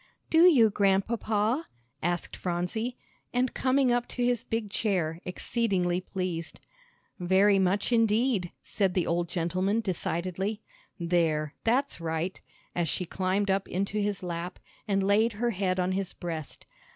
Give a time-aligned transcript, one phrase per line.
[0.31, 1.67] "Do you, Grandpapa?"
[2.01, 2.97] asked Phronsie,
[3.31, 6.59] and coming up to his big chair, exceedingly pleased.
[7.19, 10.63] "Very much indeed," said the old gentleman, decidedly.
[10.99, 12.41] "There, that's right,"
[12.73, 16.65] as she climbed up into his lap, and laid her head on his breast.